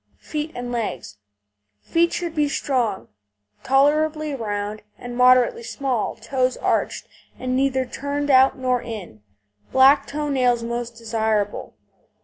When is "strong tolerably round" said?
2.49-4.81